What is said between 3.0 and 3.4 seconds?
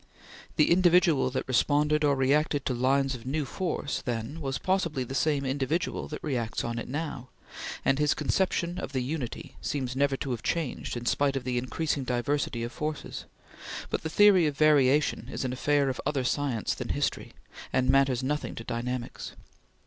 of